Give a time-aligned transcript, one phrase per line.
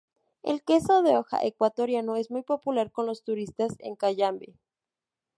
[0.41, 4.55] El queso de hoja ecuatoriano es muy popular con los turistas en Cayambe.